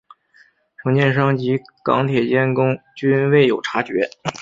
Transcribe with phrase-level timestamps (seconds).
[0.81, 4.09] 承建商及港铁监工均未有察觉。